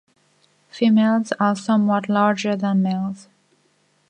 Females 0.71 1.31
are 1.33 1.55
somewhat 1.55 2.09
larger 2.09 2.55
than 2.55 2.81
males. 2.81 3.27